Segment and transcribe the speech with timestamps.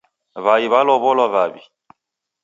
[0.43, 1.61] Wai walowolwa wawi